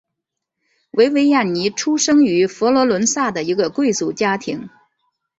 [0.93, 4.67] 维维亚尼出生于佛罗伦萨的一个贵族家庭。